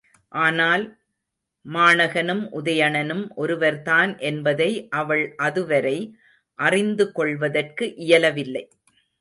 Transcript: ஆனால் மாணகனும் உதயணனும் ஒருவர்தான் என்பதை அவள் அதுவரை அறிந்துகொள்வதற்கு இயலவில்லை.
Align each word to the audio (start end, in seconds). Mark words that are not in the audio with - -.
ஆனால் 0.31 0.83
மாணகனும் 1.65 2.43
உதயணனும் 2.51 3.23
ஒருவர்தான் 3.35 4.17
என்பதை 4.21 4.69
அவள் 4.93 5.23
அதுவரை 5.39 5.97
அறிந்துகொள்வதற்கு 6.59 7.85
இயலவில்லை. 8.05 8.65